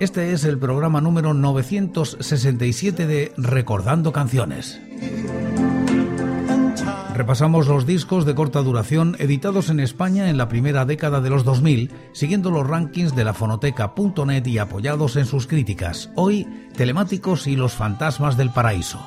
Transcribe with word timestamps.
Este 0.00 0.32
es 0.32 0.44
el 0.44 0.58
programa 0.58 1.00
número 1.00 1.34
967 1.34 3.08
de 3.08 3.32
Recordando 3.36 4.12
Canciones. 4.12 4.80
Repasamos 7.14 7.66
los 7.66 7.84
discos 7.84 8.24
de 8.24 8.36
corta 8.36 8.60
duración 8.60 9.16
editados 9.18 9.70
en 9.70 9.80
España 9.80 10.30
en 10.30 10.36
la 10.36 10.48
primera 10.48 10.84
década 10.84 11.20
de 11.20 11.30
los 11.30 11.42
2000, 11.42 11.90
siguiendo 12.12 12.52
los 12.52 12.64
rankings 12.64 13.16
de 13.16 13.24
la 13.24 13.34
fonoteca.net 13.34 14.46
y 14.46 14.58
apoyados 14.58 15.16
en 15.16 15.26
sus 15.26 15.48
críticas. 15.48 16.10
Hoy, 16.14 16.46
Telemáticos 16.76 17.48
y 17.48 17.56
los 17.56 17.72
fantasmas 17.72 18.36
del 18.36 18.50
paraíso. 18.50 19.00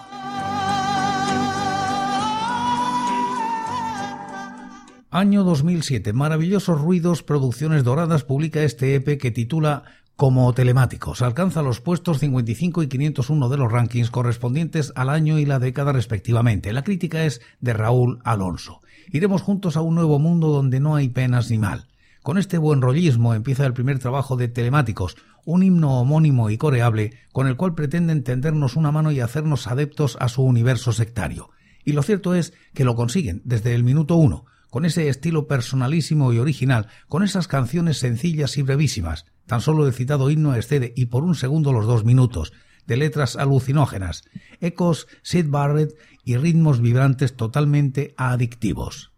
Año 5.14 5.44
2007. 5.44 6.14
Maravillosos 6.14 6.80
Ruidos 6.80 7.22
Producciones 7.22 7.84
Doradas 7.84 8.24
publica 8.24 8.64
este 8.64 8.96
EP 8.96 9.18
que 9.18 9.32
titula 9.32 9.84
como 10.22 10.54
telemáticos. 10.54 11.24
Alcanza 11.24 11.64
los 11.64 11.82
puestos 11.82 12.20
55 12.20 12.84
y 12.84 12.88
501 12.88 13.50
de 13.50 13.58
los 13.58 13.72
rankings 13.72 14.12
correspondientes 14.12 14.94
al 14.96 15.10
año 15.10 15.40
y 15.40 15.48
la 15.48 15.58
década 15.58 15.94
respectivamente. 15.94 16.74
La 16.74 16.84
crítica 16.84 17.26
es 17.26 17.42
de 17.60 17.74
Raúl 17.74 18.20
Alonso. 18.24 18.82
Iremos 19.12 19.42
juntos 19.42 19.78
a 19.78 19.82
un 19.82 19.96
nuevo 19.96 20.20
mundo 20.20 20.50
donde 20.50 20.80
no 20.80 20.96
hay 20.96 21.10
penas 21.10 21.50
ni 21.50 21.58
mal. 21.58 21.88
Con 22.22 22.38
este 22.38 22.60
buen 22.60 22.84
rollismo 22.84 23.34
empieza 23.34 23.66
el 23.66 23.74
primer 23.74 23.98
trabajo 23.98 24.36
de 24.36 24.48
Telemáticos, 24.48 25.18
un 25.44 25.64
himno 25.64 26.00
homónimo 26.00 26.52
y 26.52 26.58
coreable 26.60 27.18
con 27.32 27.48
el 27.48 27.56
cual 27.56 27.74
pretenden 27.74 28.24
tendernos 28.24 28.76
una 28.76 28.92
mano 28.92 29.12
y 29.12 29.22
hacernos 29.22 29.66
adeptos 29.66 30.18
a 30.20 30.30
su 30.30 30.44
universo 30.44 30.92
sectario. 30.92 31.50
Y 31.84 31.94
lo 31.94 32.04
cierto 32.04 32.36
es 32.36 32.54
que 32.76 32.86
lo 32.86 32.94
consiguen 32.94 33.42
desde 33.44 33.74
el 33.74 33.84
minuto 33.84 34.18
uno, 34.18 34.46
con 34.70 34.86
ese 34.86 35.10
estilo 35.10 35.48
personalísimo 35.48 36.32
y 36.32 36.38
original, 36.38 36.90
con 37.08 37.24
esas 37.24 37.48
canciones 37.48 37.98
sencillas 37.98 38.60
y 38.60 38.62
brevísimas. 38.62 39.26
Tan 39.46 39.62
solo 39.62 39.86
el 39.86 39.94
citado 39.94 40.30
himno 40.30 40.56
excede 40.56 40.94
y 40.96 41.08
por 41.08 41.24
un 41.24 41.36
segundo 41.36 41.74
los 41.74 41.86
dos 41.86 42.06
minutos, 42.06 42.54
de 42.88 42.98
letras 42.98 43.36
alucinógenas, 43.36 44.24
ecos 44.60 45.08
Sid 45.22 45.48
Barrett 45.50 45.98
y 46.24 46.38
ritmos 46.38 46.82
vibrantes 46.82 47.36
totalmente 47.36 48.14
adictivos. 48.18 49.11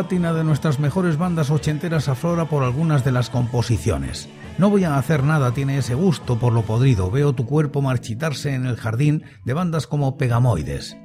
Pátina 0.00 0.32
de 0.32 0.44
nuestras 0.44 0.80
mejores 0.80 1.18
bandas 1.18 1.50
ochenteras 1.50 2.08
aflora 2.08 2.46
por 2.46 2.62
algunas 2.62 3.04
de 3.04 3.12
las 3.12 3.28
composiciones. 3.28 4.30
No 4.56 4.70
voy 4.70 4.84
a 4.84 4.96
hacer 4.96 5.24
nada 5.24 5.52
tiene 5.52 5.76
ese 5.76 5.94
gusto 5.94 6.38
por 6.38 6.54
lo 6.54 6.62
podrido. 6.62 7.10
Veo 7.10 7.34
tu 7.34 7.44
cuerpo 7.44 7.82
marchitarse 7.82 8.54
en 8.54 8.64
el 8.64 8.76
jardín 8.76 9.24
de 9.44 9.52
bandas 9.52 9.86
como 9.86 10.16
Pegamoides. 10.16 10.96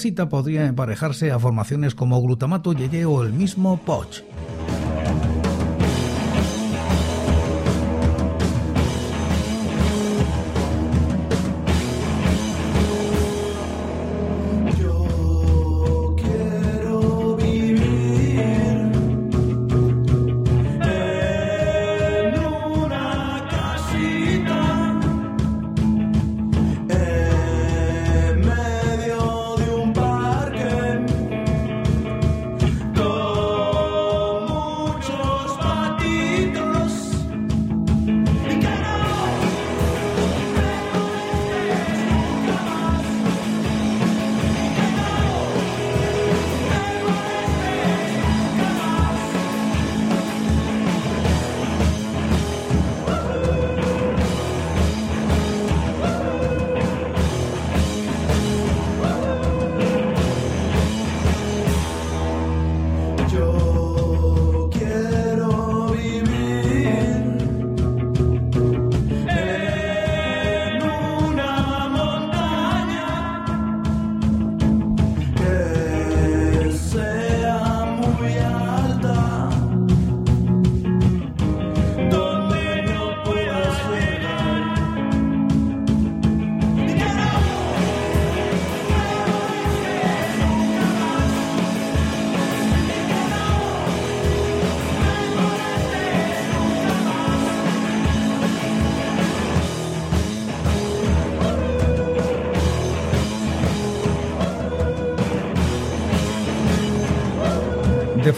La 0.00 0.02
casita 0.02 0.30
podría 0.30 0.64
emparejarse 0.64 1.30
a 1.30 1.38
formaciones 1.38 1.94
como 1.94 2.22
Glutamato 2.22 2.72
Yeye 2.72 3.04
o 3.04 3.22
el 3.22 3.34
mismo 3.34 3.78
Poch. 3.84 4.22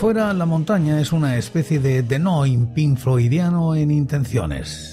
Fuera, 0.03 0.35
la 0.35 0.47
montaña 0.47 1.01
es 1.01 1.13
una 1.13 1.37
especie 1.37 1.79
de 1.79 2.03
denoim 2.03 2.75
pink 2.75 2.99
floydiano 2.99 3.77
en 3.77 3.93
intenciones. 3.93 4.92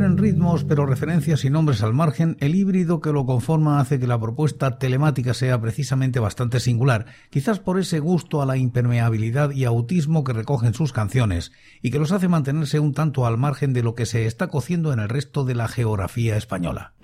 En 0.00 0.16
ritmos, 0.16 0.64
pero 0.64 0.86
referencias 0.86 1.44
y 1.44 1.50
nombres 1.50 1.82
al 1.82 1.92
margen, 1.92 2.36
el 2.40 2.54
híbrido 2.54 3.02
que 3.02 3.12
lo 3.12 3.26
conforma 3.26 3.78
hace 3.78 4.00
que 4.00 4.06
la 4.06 4.18
propuesta 4.18 4.78
telemática 4.78 5.34
sea 5.34 5.60
precisamente 5.60 6.18
bastante 6.18 6.60
singular, 6.60 7.06
quizás 7.28 7.58
por 7.58 7.78
ese 7.78 7.98
gusto 7.98 8.40
a 8.40 8.46
la 8.46 8.56
impermeabilidad 8.56 9.50
y 9.50 9.64
autismo 9.64 10.24
que 10.24 10.32
recogen 10.32 10.72
sus 10.72 10.94
canciones, 10.94 11.52
y 11.82 11.90
que 11.90 11.98
los 11.98 12.12
hace 12.12 12.28
mantenerse 12.28 12.80
un 12.80 12.94
tanto 12.94 13.26
al 13.26 13.36
margen 13.36 13.74
de 13.74 13.82
lo 13.82 13.94
que 13.94 14.06
se 14.06 14.24
está 14.24 14.48
cociendo 14.48 14.94
en 14.94 15.00
el 15.00 15.10
resto 15.10 15.44
de 15.44 15.54
la 15.54 15.68
geografía 15.68 16.36
española. 16.36 16.94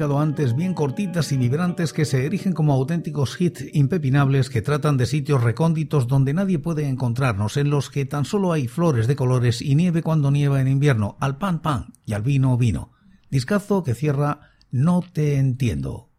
Antes, 0.00 0.56
bien 0.56 0.72
cortitas 0.72 1.30
y 1.30 1.36
vibrantes 1.36 1.92
que 1.92 2.06
se 2.06 2.24
erigen 2.24 2.54
como 2.54 2.72
auténticos 2.72 3.38
hits 3.38 3.66
impepinables 3.74 4.48
que 4.48 4.62
tratan 4.62 4.96
de 4.96 5.04
sitios 5.04 5.42
recónditos 5.42 6.08
donde 6.08 6.32
nadie 6.32 6.58
puede 6.58 6.88
encontrarnos, 6.88 7.58
en 7.58 7.68
los 7.68 7.90
que 7.90 8.06
tan 8.06 8.24
solo 8.24 8.52
hay 8.52 8.66
flores 8.66 9.06
de 9.06 9.14
colores 9.14 9.60
y 9.60 9.74
nieve 9.74 10.02
cuando 10.02 10.30
nieva 10.30 10.62
en 10.62 10.68
invierno, 10.68 11.18
al 11.20 11.36
pan 11.36 11.60
pan 11.60 11.92
y 12.06 12.14
al 12.14 12.22
vino 12.22 12.56
vino. 12.56 12.92
Discazo 13.30 13.82
que 13.82 13.94
cierra 13.94 14.40
No 14.70 15.02
te 15.02 15.36
entiendo. 15.36 16.09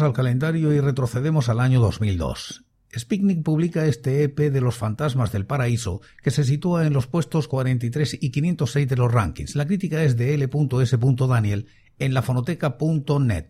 Al 0.00 0.12
calendario 0.12 0.72
y 0.72 0.80
retrocedemos 0.80 1.48
al 1.48 1.60
año 1.60 1.80
2002. 1.80 2.64
Spiknik 2.96 3.42
publica 3.42 3.86
este 3.86 4.22
EP 4.22 4.38
de 4.38 4.60
Los 4.60 4.76
Fantasmas 4.76 5.32
del 5.32 5.46
Paraíso, 5.46 6.02
que 6.22 6.30
se 6.30 6.44
sitúa 6.44 6.86
en 6.86 6.92
los 6.92 7.06
puestos 7.06 7.48
43 7.48 8.18
y 8.20 8.30
506 8.30 8.88
de 8.88 8.96
los 8.96 9.10
rankings. 9.10 9.56
La 9.56 9.66
crítica 9.66 10.02
es 10.02 10.16
de 10.16 10.34
L.S. 10.34 10.98
Daniel 11.28 11.66
en 11.98 12.14
lafonoteca.net. 12.14 13.46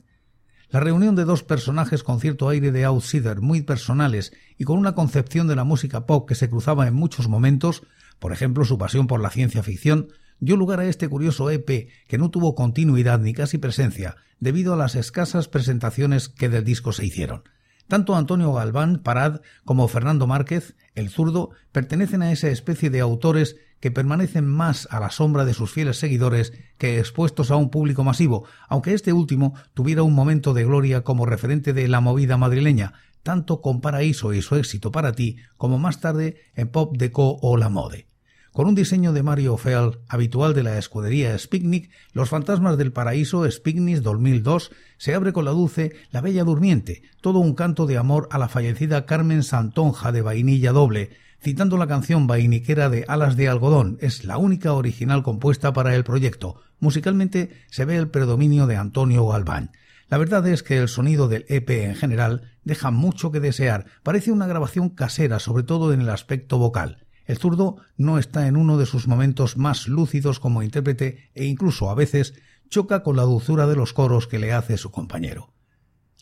La 0.70 0.80
reunión 0.80 1.16
de 1.16 1.24
dos 1.24 1.42
personajes 1.42 2.02
con 2.02 2.20
cierto 2.20 2.48
aire 2.48 2.72
de 2.72 2.84
outsider, 2.84 3.40
muy 3.40 3.62
personales 3.62 4.32
y 4.56 4.64
con 4.64 4.78
una 4.78 4.94
concepción 4.94 5.46
de 5.46 5.56
la 5.56 5.64
música 5.64 6.06
pop 6.06 6.26
que 6.26 6.34
se 6.34 6.48
cruzaba 6.48 6.86
en 6.86 6.94
muchos 6.94 7.28
momentos, 7.28 7.82
por 8.18 8.32
ejemplo 8.32 8.64
su 8.64 8.78
pasión 8.78 9.06
por 9.06 9.20
la 9.20 9.30
ciencia 9.30 9.62
ficción, 9.62 10.08
dio 10.42 10.56
lugar 10.56 10.80
a 10.80 10.86
este 10.86 11.08
curioso 11.08 11.50
EP 11.50 11.88
que 12.08 12.18
no 12.18 12.30
tuvo 12.32 12.56
continuidad 12.56 13.20
ni 13.20 13.32
casi 13.32 13.58
presencia 13.58 14.16
debido 14.40 14.74
a 14.74 14.76
las 14.76 14.96
escasas 14.96 15.46
presentaciones 15.46 16.28
que 16.28 16.48
del 16.48 16.64
disco 16.64 16.92
se 16.92 17.06
hicieron. 17.06 17.44
Tanto 17.86 18.16
Antonio 18.16 18.52
Galván, 18.52 18.98
Parad, 19.04 19.40
como 19.64 19.86
Fernando 19.86 20.26
Márquez, 20.26 20.74
el 20.96 21.10
zurdo, 21.10 21.50
pertenecen 21.70 22.22
a 22.22 22.32
esa 22.32 22.48
especie 22.48 22.90
de 22.90 22.98
autores 22.98 23.54
que 23.78 23.92
permanecen 23.92 24.44
más 24.44 24.88
a 24.90 24.98
la 24.98 25.10
sombra 25.10 25.44
de 25.44 25.54
sus 25.54 25.70
fieles 25.70 25.98
seguidores 25.98 26.52
que 26.76 26.98
expuestos 26.98 27.52
a 27.52 27.56
un 27.56 27.70
público 27.70 28.02
masivo, 28.02 28.44
aunque 28.68 28.94
este 28.94 29.12
último 29.12 29.54
tuviera 29.74 30.02
un 30.02 30.14
momento 30.14 30.54
de 30.54 30.64
gloria 30.64 31.02
como 31.02 31.24
referente 31.24 31.72
de 31.72 31.86
la 31.86 32.00
movida 32.00 32.36
madrileña, 32.36 32.94
tanto 33.22 33.60
con 33.60 33.80
Paraíso 33.80 34.32
y 34.32 34.42
su 34.42 34.56
éxito 34.56 34.90
para 34.90 35.12
ti, 35.12 35.36
como 35.56 35.78
más 35.78 36.00
tarde 36.00 36.50
en 36.56 36.66
Pop 36.66 36.96
Deco 36.96 37.38
o 37.40 37.56
La 37.56 37.68
Mode. 37.68 38.11
Con 38.52 38.66
un 38.66 38.74
diseño 38.74 39.14
de 39.14 39.22
Mario 39.22 39.56
Fell, 39.56 39.98
habitual 40.08 40.52
de 40.52 40.62
la 40.62 40.76
escudería 40.76 41.38
Spignik, 41.38 41.90
Los 42.12 42.28
Fantasmas 42.28 42.76
del 42.76 42.92
Paraíso 42.92 43.50
Spignis 43.50 44.02
2002 44.02 44.72
se 44.98 45.14
abre 45.14 45.32
con 45.32 45.46
la 45.46 45.52
dulce 45.52 45.94
La 46.10 46.20
Bella 46.20 46.44
Durmiente, 46.44 47.02
todo 47.22 47.38
un 47.38 47.54
canto 47.54 47.86
de 47.86 47.96
amor 47.96 48.28
a 48.30 48.36
la 48.36 48.50
fallecida 48.50 49.06
Carmen 49.06 49.42
Santonja 49.42 50.12
de 50.12 50.20
Vainilla 50.20 50.72
Doble, 50.72 51.12
citando 51.40 51.78
la 51.78 51.86
canción 51.86 52.26
vainiquera 52.26 52.90
de 52.90 53.06
Alas 53.08 53.38
de 53.38 53.48
Algodón, 53.48 53.96
es 54.02 54.26
la 54.26 54.36
única 54.36 54.74
original 54.74 55.22
compuesta 55.22 55.72
para 55.72 55.96
el 55.96 56.04
proyecto. 56.04 56.60
Musicalmente 56.78 57.64
se 57.70 57.86
ve 57.86 57.96
el 57.96 58.10
predominio 58.10 58.66
de 58.66 58.76
Antonio 58.76 59.26
Galván. 59.26 59.70
La 60.10 60.18
verdad 60.18 60.46
es 60.46 60.62
que 60.62 60.76
el 60.76 60.88
sonido 60.88 61.26
del 61.26 61.46
EP 61.48 61.70
en 61.70 61.94
general 61.94 62.52
deja 62.64 62.90
mucho 62.90 63.32
que 63.32 63.40
desear, 63.40 63.86
parece 64.02 64.30
una 64.30 64.46
grabación 64.46 64.90
casera, 64.90 65.38
sobre 65.38 65.62
todo 65.62 65.94
en 65.94 66.02
el 66.02 66.10
aspecto 66.10 66.58
vocal. 66.58 67.06
El 67.24 67.38
zurdo 67.38 67.76
no 67.96 68.18
está 68.18 68.46
en 68.46 68.56
uno 68.56 68.78
de 68.78 68.86
sus 68.86 69.06
momentos 69.06 69.56
más 69.56 69.88
lúcidos 69.88 70.40
como 70.40 70.62
intérprete 70.62 71.30
e 71.34 71.44
incluso 71.44 71.90
a 71.90 71.94
veces 71.94 72.34
choca 72.68 73.02
con 73.02 73.16
la 73.16 73.22
dulzura 73.22 73.66
de 73.66 73.76
los 73.76 73.92
coros 73.92 74.26
que 74.26 74.38
le 74.38 74.52
hace 74.52 74.76
su 74.76 74.90
compañero. 74.90 75.52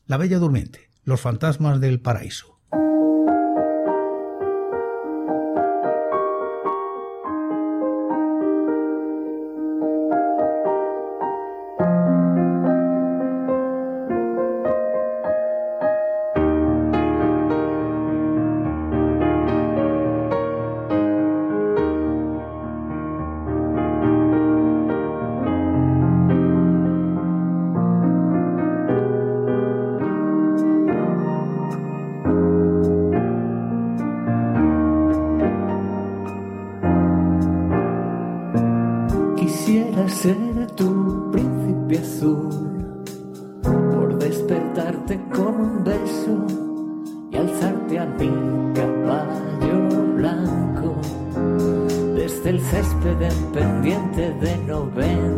La 0.06 0.16
Bella 0.16 0.38
Durmiente, 0.38 0.90
Los 1.04 1.20
Fantasmas 1.20 1.80
del 1.80 2.00
Paraíso. 2.00 2.59
open. 54.96 55.29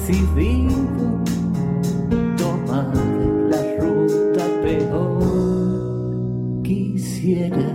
decidido 0.00 1.22
tomar 2.36 2.92
la 3.50 3.62
ruta 3.78 4.44
peor. 4.62 6.62
Quisiera 6.62 7.70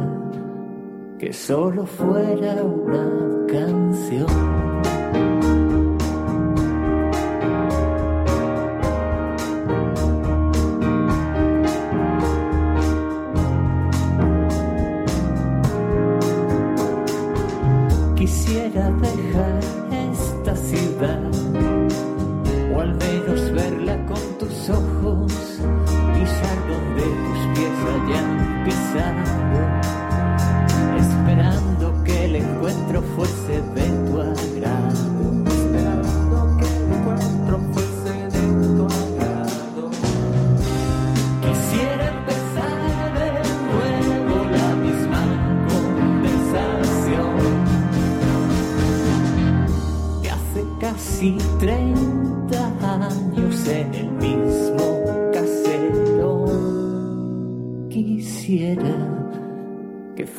que 1.20 1.34
solo 1.34 1.86
fuera 1.86 2.63
una 2.63 3.46
canción. 3.48 4.94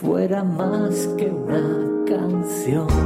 fuera 0.00 0.44
más 0.44 1.08
que 1.16 1.26
una 1.30 2.04
canción. 2.06 3.05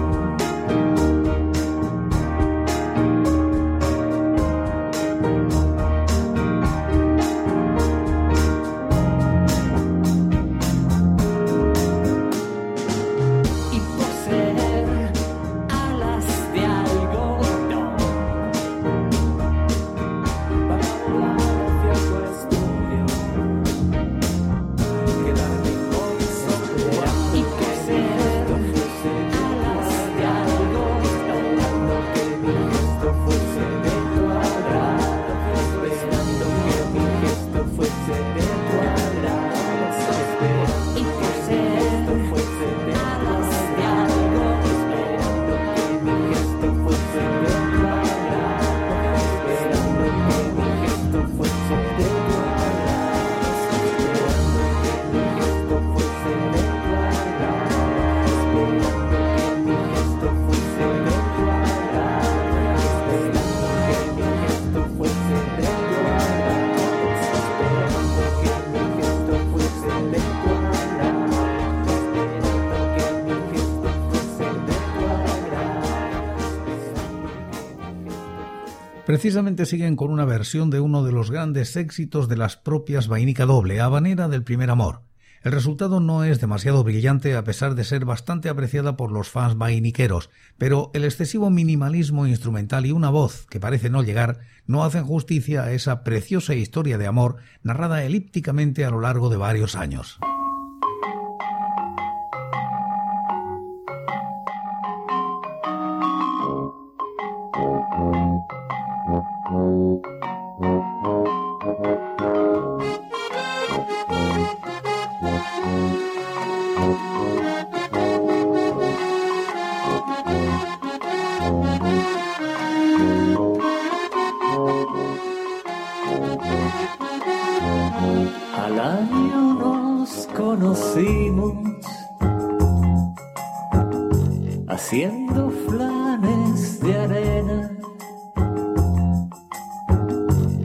Precisamente 79.11 79.67
siguen 79.67 79.97
con 79.97 80.13
una 80.13 80.25
versión 80.25 80.71
de 80.71 80.79
uno 80.79 81.03
de 81.03 81.11
los 81.11 81.33
grandes 81.33 81.75
éxitos 81.75 82.29
de 82.29 82.37
las 82.37 82.57
propias 82.57 83.09
Vainica 83.09 83.45
Doble, 83.45 83.81
Habanera 83.81 84.29
del 84.29 84.45
Primer 84.45 84.71
Amor. 84.71 85.03
El 85.43 85.51
resultado 85.51 85.99
no 85.99 86.23
es 86.23 86.41
demasiado 86.41 86.85
brillante 86.85 87.35
a 87.35 87.43
pesar 87.43 87.75
de 87.75 87.83
ser 87.83 88.05
bastante 88.05 88.49
apreciada 88.49 88.97
por 88.97 89.11
los 89.11 89.29
fans 89.29 89.59
vainiqueros, 89.59 90.31
pero 90.59 90.93
el 90.95 91.03
excesivo 91.03 91.51
minimalismo 91.51 92.29
instrumental 92.29 92.87
y 92.87 92.93
una 92.93 93.11
voz 93.11 93.47
que 93.51 93.59
parece 93.59 93.91
no 93.91 94.05
llegar 94.05 94.43
no 94.69 94.85
hacen 94.85 95.03
justicia 95.03 95.65
a 95.65 95.73
esa 95.73 96.05
preciosa 96.05 96.55
historia 96.55 96.97
de 96.97 97.09
amor 97.09 97.39
narrada 97.65 98.05
elípticamente 98.05 98.85
a 98.85 98.91
lo 98.91 99.01
largo 99.01 99.29
de 99.29 99.39
varios 99.39 99.75
años. 99.75 100.21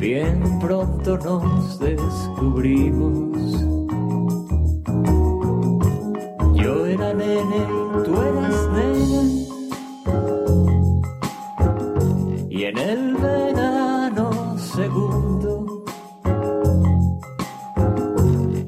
bien 0.05 0.59
pronto 0.59 1.17
nos 1.17 1.79
descubrimos. 1.79 3.35
Yo 6.53 6.85
era 6.85 7.11
nene, 7.11 7.61
tú 8.05 8.13
eras 8.21 8.69
nene. 8.75 9.21
Y 12.51 12.65
en 12.65 12.77
el 12.77 13.15
verano 13.15 14.55
segundo. 14.59 15.83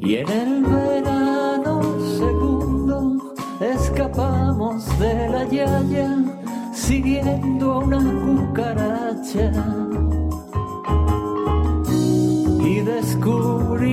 Y 0.01 0.15
en 0.15 0.29
el 0.29 0.63
verano 0.63 1.81
segundo 2.17 3.35
escapamos 3.61 4.87
de 4.97 5.29
la 5.29 5.43
yaya 5.43 6.17
siguiendo 6.73 7.73
a 7.73 7.77
una 7.77 7.99
cucaracha. 8.25 9.86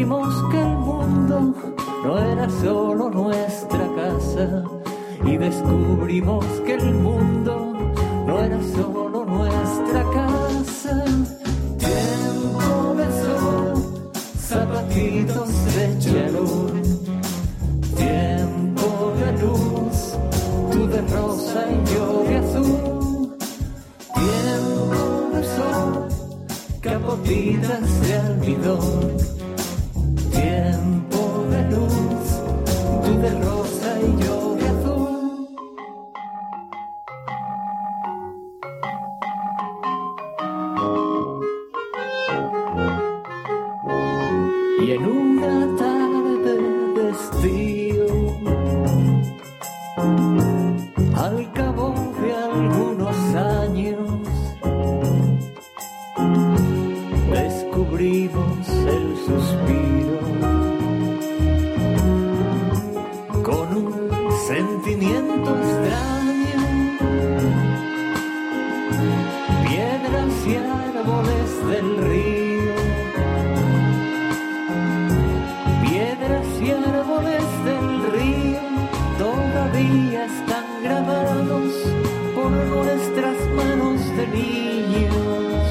descubrimos 0.05 0.51
que 0.51 0.61
el 0.61 0.77
mundo 0.77 1.55
no 2.05 2.19
era 2.19 2.51
solo 2.51 3.11
nuestra 3.11 3.89
casa 3.97 4.65
y 5.25 5.37
descubrimos 5.39 6.45
que 6.67 6.75
el 6.75 6.95
mundo 6.95 7.73
no 8.27 8.39
era 8.39 8.61
solo 8.75 9.25
nuestra 9.25 10.05
casa. 10.13 11.05
Tiempo 11.79 12.95
de 12.97 13.07
sol, 13.23 14.13
zapatitos 14.37 15.49
de 15.75 15.99
chalur. 15.99 16.73
Tiempo 17.97 19.13
de 19.21 19.33
luz, 19.43 20.19
tú 20.71 20.87
de 20.87 21.01
rosa 21.01 21.65
y 21.71 21.95
yo 21.95 22.25
de 22.25 22.37
azul. 22.37 23.37
Tiempo 24.15 25.31
de 25.33 25.45
sol, 25.45 26.09
capotitas 26.83 28.01
de 28.03 28.15
almidón 28.15 29.34
están 79.77 80.65
grabados 80.85 81.73
por 82.35 82.51
nuestras 82.51 83.37
manos 83.57 84.01
de 84.17 84.27
niños. 84.29 85.65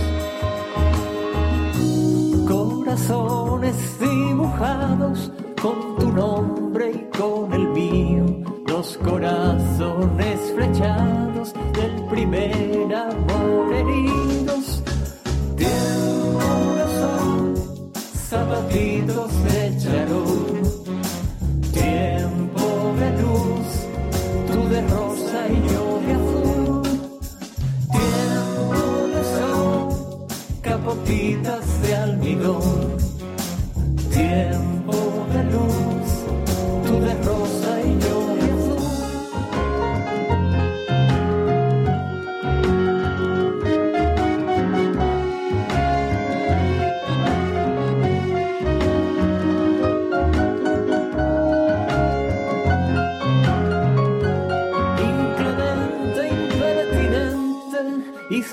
Corazones 2.47 3.99
dibujados 3.99 5.31
con 5.61 5.95
tu 5.97 6.11
nombre 6.11 6.91
y 6.91 7.17
con 7.17 7.53
el 7.53 7.67
mío, 7.69 8.25
los 8.67 8.97
corazones 8.97 10.53
flechados 10.53 11.53
del 11.73 12.05
primer 12.09 12.93
amor 12.93 13.73
heridos. 13.73 14.83
Tiene 15.55 16.07
un 16.11 16.33
corazón, 16.33 17.55
zapatitos 18.29 19.43
de. 19.45 19.63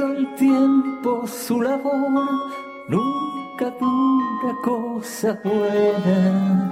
hizo 0.00 0.12
el 0.12 0.34
tiempo 0.34 1.26
su 1.26 1.60
labor, 1.60 2.52
nunca 2.88 3.70
dura 3.78 4.56
cosa 4.62 5.38
buena. 5.44 6.70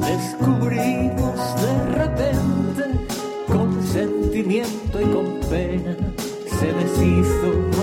Descubrimos 0.00 1.62
de 1.62 1.86
repente, 1.94 2.84
con 3.46 3.82
sentimiento 3.82 5.00
y 5.00 5.04
con 5.04 5.40
pena, 5.48 5.96
se 6.58 6.72
deshizo 6.72 7.75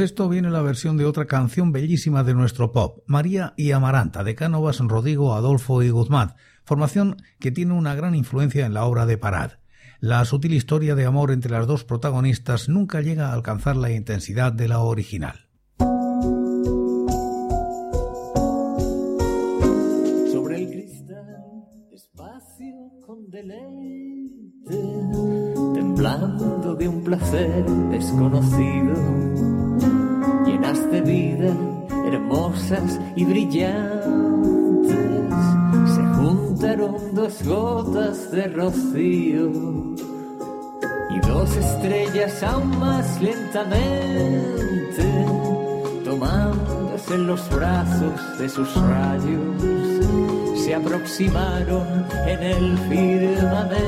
esto 0.00 0.28
viene 0.28 0.50
la 0.50 0.62
versión 0.62 0.96
de 0.96 1.04
otra 1.04 1.26
canción 1.26 1.72
bellísima 1.72 2.24
de 2.24 2.34
nuestro 2.34 2.72
pop, 2.72 3.02
María 3.06 3.54
y 3.56 3.72
Amaranta, 3.72 4.24
de 4.24 4.34
Cánovas, 4.34 4.78
Rodrigo, 4.78 5.34
Adolfo 5.34 5.82
y 5.82 5.90
Guzmán, 5.90 6.34
formación 6.64 7.16
que 7.38 7.50
tiene 7.50 7.74
una 7.74 7.94
gran 7.94 8.14
influencia 8.14 8.66
en 8.66 8.74
la 8.74 8.84
obra 8.84 9.06
de 9.06 9.18
Parad. 9.18 9.52
La 10.00 10.24
sutil 10.24 10.54
historia 10.54 10.94
de 10.94 11.04
amor 11.04 11.30
entre 11.30 11.50
las 11.52 11.66
dos 11.66 11.84
protagonistas 11.84 12.68
nunca 12.68 13.00
llega 13.00 13.28
a 13.28 13.32
alcanzar 13.32 13.76
la 13.76 13.90
intensidad 13.90 14.52
de 14.52 14.68
la 14.68 14.80
original. 14.80 15.48
Sobre 20.32 20.56
el 20.56 20.70
cristal, 20.70 21.64
espacio 21.92 22.74
con 23.06 23.30
deleite, 23.30 24.82
temblando 25.74 26.74
de 26.74 26.88
un 26.88 27.04
placer 27.04 27.64
desconocido 27.90 29.59
de 30.70 31.00
vida, 31.00 31.52
hermosas 32.06 33.00
y 33.16 33.24
brillantes. 33.24 34.96
Se 35.94 36.00
juntaron 36.14 37.12
dos 37.12 37.42
gotas 37.42 38.30
de 38.30 38.46
rocío 38.46 39.50
y 41.10 41.20
dos 41.26 41.56
estrellas 41.56 42.40
aún 42.44 42.78
más 42.78 43.20
lentamente, 43.20 45.02
tomándose 46.04 47.14
en 47.16 47.26
los 47.26 47.50
brazos 47.50 48.38
de 48.38 48.48
sus 48.48 48.72
rayos, 48.76 49.60
se 50.54 50.72
aproximaron 50.72 52.06
en 52.28 52.42
el 52.44 52.78
firmamento 52.88 53.80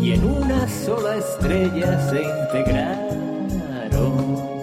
y 0.00 0.12
en 0.12 0.24
una 0.24 0.66
sola 0.66 1.16
estrella 1.16 2.00
se 2.08 2.22
integraron 2.22 3.05
都 3.96 4.55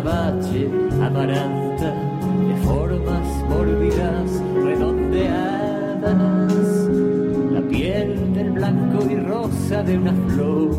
azabache 0.00 0.66
amaranta 1.02 1.92
de 2.48 2.56
formas 2.64 3.28
mórbidas, 3.48 4.30
redondeadas, 4.64 6.54
la 7.52 7.60
piel 7.68 8.32
del 8.32 8.52
blanco 8.52 9.04
y 9.10 9.16
rosa 9.16 9.82
de 9.82 9.98
una 9.98 10.14
flor, 10.28 10.70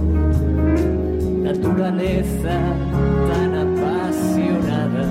naturaleza 1.43 2.59
tan 3.31 3.55
apasionada 3.55 5.05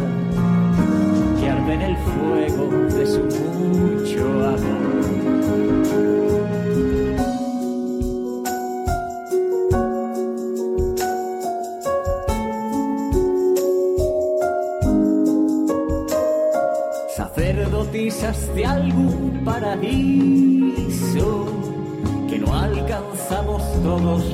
que 1.38 1.48
arde 1.48 1.74
en 1.74 1.82
el 1.82 1.96
fuego 1.96 2.68
de 2.96 3.06
su 3.06 3.20
mucho 3.20 4.24
amor. 4.48 4.90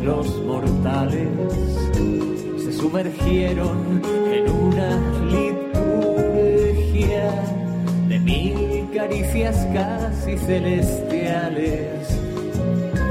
Los 0.07 0.43
mortales, 0.45 1.29
se 2.63 2.73
sumergieron 2.73 4.01
en 4.33 4.49
una 4.49 4.97
liturgia 5.25 7.25
de 8.09 8.21
mil 8.21 8.89
caricias 8.95 9.67
casi 9.75 10.39
celestiales. 10.39 12.09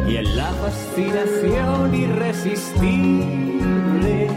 Y 0.08 0.15
en 0.15 0.38
la 0.38 0.53
fascinación 0.63 1.93
irresistible 1.93 4.29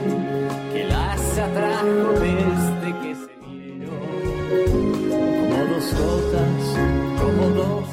que 0.72 0.84
las 0.84 1.38
atrajo 1.38 2.18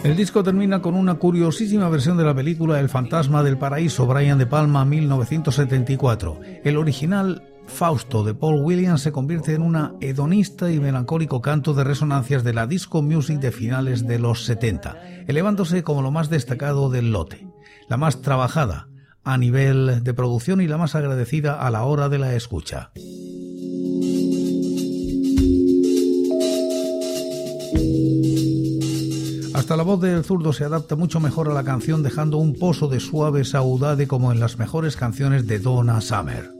El 0.06 0.16
disco 0.16 0.44
termina 0.44 0.84
con 0.84 0.94
una 0.94 1.16
curiosísima 1.16 1.90
versión 1.90 2.16
de 2.16 2.24
la 2.24 2.36
película 2.36 2.80
El 2.80 2.90
fantasma 2.90 3.42
del 3.42 3.58
paraíso, 3.58 4.06
Brian 4.06 4.38
de 4.38 4.46
Palma, 4.46 4.86
1974. 4.86 6.40
El 6.64 6.78
original 6.78 7.42
Fausto 7.66 8.24
de 8.24 8.36
Paul 8.36 8.62
Williams 8.62 9.02
se 9.02 9.12
convierte 9.12 9.56
en 9.56 9.64
una 9.64 9.96
hedonista 10.02 10.70
y 10.70 10.80
melancólico 10.80 11.42
canto 11.42 11.74
de 11.74 11.84
resonancias 11.84 12.44
de 12.44 12.54
la 12.54 12.68
disco 12.68 13.02
music 13.02 13.40
de 13.40 13.52
finales 13.52 14.06
de 14.06 14.20
los 14.20 14.46
70, 14.46 15.26
elevándose 15.26 15.82
como 15.82 16.04
lo 16.04 16.12
más 16.12 16.30
destacado 16.30 16.92
del 16.92 17.12
lote, 17.12 17.48
la 17.90 17.98
más 17.98 18.22
trabajada 18.22 18.88
a 19.24 19.40
nivel 19.40 20.04
de 20.04 20.14
producción 20.14 20.62
y 20.62 20.68
la 20.68 20.78
más 20.78 20.94
agradecida 20.94 21.60
a 21.60 21.72
la 21.72 21.84
hora 21.84 22.10
de 22.10 22.20
la 22.20 22.36
escucha. 22.36 22.92
Hasta 29.66 29.78
la 29.78 29.84
voz 29.84 30.00
del 30.00 30.24
zurdo 30.24 30.54
se 30.54 30.64
adapta 30.64 30.96
mucho 30.96 31.20
mejor 31.20 31.50
a 31.50 31.54
la 31.56 31.64
canción 31.64 32.04
dejando 32.04 32.38
un 32.38 32.54
pozo 32.54 32.88
de 32.88 33.00
suave 33.00 33.44
saudade 33.44 34.08
como 34.08 34.32
en 34.32 34.40
las 34.40 34.60
mejores 34.60 34.96
canciones 34.96 35.48
de 35.48 35.58
Donna 35.58 36.02
Summer. 36.02 36.52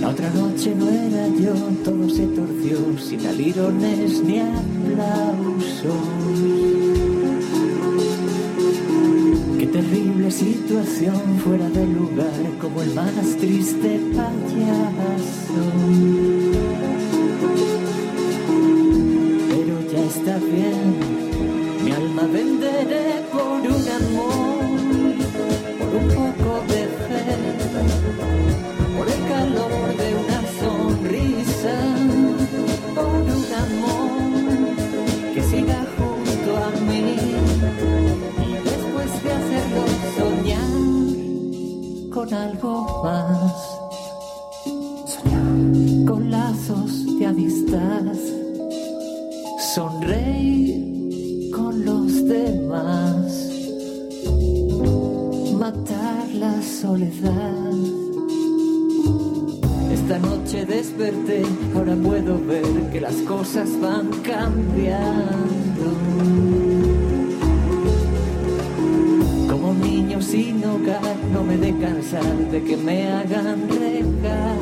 La 0.00 0.10
otra 0.10 0.30
noche 0.30 0.72
no 0.76 0.88
era 0.88 1.26
yo, 1.26 1.52
todo 1.84 2.08
se 2.08 2.28
torció 2.28 2.78
sin 2.96 3.26
alirones 3.26 4.22
ni 4.22 4.38
aplausos. 4.38 5.96
Qué 9.58 9.66
terrible 9.66 10.30
situación 10.30 11.40
fuera 11.40 11.68
de 11.70 11.88
lugar, 11.88 12.30
como 12.60 12.82
el 12.82 12.94
más 12.94 13.36
triste 13.36 14.00
payaso. 14.14 16.35
Ahora 61.74 61.94
puedo 61.96 62.38
ver 62.44 62.90
que 62.92 63.00
las 63.00 63.16
cosas 63.22 63.68
van 63.80 64.08
cambiando. 64.22 65.86
Como 69.50 69.74
niño 69.74 70.20
sin 70.20 70.64
hogar, 70.64 71.16
no 71.32 71.42
me 71.42 71.56
de 71.56 71.76
cansar 71.78 72.36
de 72.50 72.62
que 72.62 72.76
me 72.76 73.08
hagan 73.08 73.68
regalos. 73.68 74.56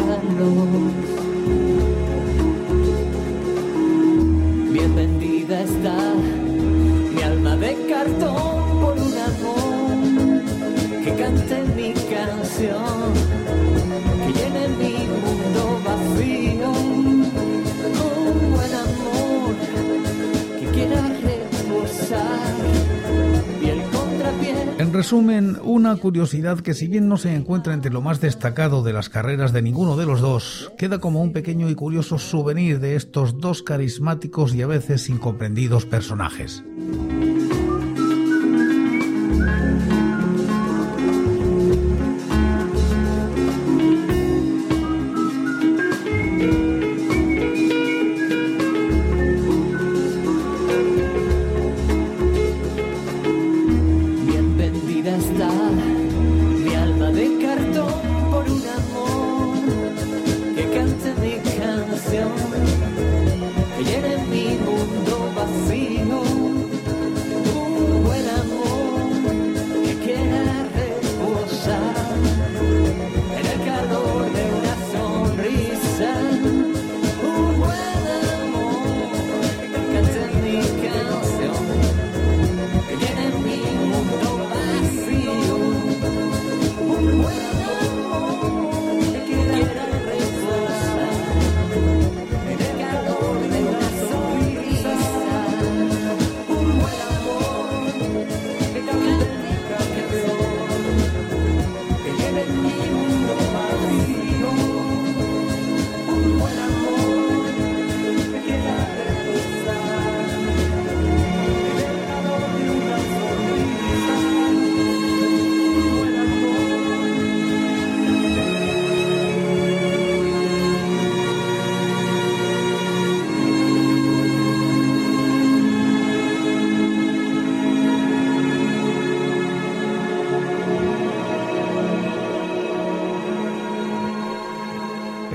Bienvenida 4.72 5.60
está 5.60 5.96
mi 7.14 7.22
alma 7.22 7.56
de 7.56 7.76
cartón 7.88 8.80
por 8.80 8.94
un 8.94 9.14
amor 9.30 10.42
que 11.04 11.14
cante 11.14 11.62
mi 11.76 11.92
canción, 11.92 13.12
en 24.78 24.92
resumen, 24.92 25.56
una 25.62 25.96
curiosidad 25.96 26.60
que 26.60 26.74
si 26.74 26.88
bien 26.88 27.08
no 27.08 27.16
se 27.16 27.34
encuentra 27.34 27.74
entre 27.74 27.92
lo 27.92 28.00
más 28.00 28.20
destacado 28.20 28.82
de 28.82 28.92
las 28.92 29.08
carreras 29.08 29.52
de 29.52 29.62
ninguno 29.62 29.96
de 29.96 30.06
los 30.06 30.20
dos, 30.20 30.72
queda 30.78 30.98
como 30.98 31.22
un 31.22 31.32
pequeño 31.32 31.68
y 31.68 31.74
curioso 31.74 32.18
souvenir 32.18 32.80
de 32.80 32.96
estos 32.96 33.40
dos 33.40 33.62
carismáticos 33.62 34.54
y 34.54 34.62
a 34.62 34.66
veces 34.66 35.08
incomprendidos 35.08 35.86
personajes. 35.86 36.62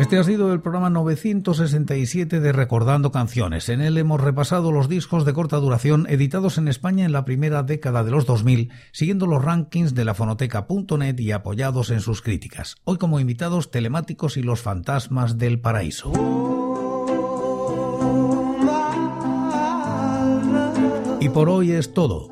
Este 0.09 0.17
ha 0.17 0.23
sido 0.23 0.51
el 0.53 0.61
programa 0.61 0.89
967 0.89 2.39
de 2.39 2.51
Recordando 2.51 3.11
Canciones. 3.11 3.69
En 3.69 3.79
él 3.79 3.95
hemos 3.95 4.19
repasado 4.19 4.71
los 4.71 4.89
discos 4.89 5.23
de 5.23 5.33
corta 5.33 5.57
duración 5.57 6.07
editados 6.09 6.57
en 6.57 6.67
España 6.67 7.05
en 7.05 7.11
la 7.11 7.25
primera 7.25 7.61
década 7.61 8.03
de 8.03 8.09
los 8.09 8.25
2000, 8.25 8.71
siguiendo 8.91 9.27
los 9.27 9.45
rankings 9.45 9.93
de 9.93 10.05
la 10.05 10.15
fonoteca.net 10.15 11.19
y 11.19 11.31
apoyados 11.31 11.91
en 11.91 11.99
sus 11.99 12.23
críticas. 12.23 12.77
Hoy 12.85 12.97
como 12.97 13.19
invitados 13.19 13.69
telemáticos 13.69 14.35
y 14.37 14.41
los 14.41 14.61
fantasmas 14.61 15.37
del 15.37 15.61
paraíso. 15.61 16.11
Y 21.19 21.29
por 21.29 21.49
hoy 21.49 21.73
es 21.73 21.93
todo. 21.93 22.31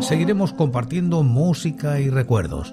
Seguiremos 0.00 0.52
compartiendo 0.52 1.24
música 1.24 1.98
y 1.98 2.08
recuerdos 2.08 2.72